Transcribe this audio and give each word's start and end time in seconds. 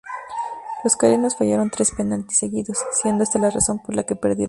Los 0.83 0.97
coreanos 0.97 1.35
fallaron 1.37 1.69
tres 1.69 1.91
penaltis 1.91 2.39
seguidos, 2.39 2.79
siendo 2.91 3.23
esta 3.23 3.37
la 3.37 3.51
razón 3.51 3.77
por 3.77 3.93
la 3.95 4.01
que 4.01 4.15
perdieron. 4.15 4.39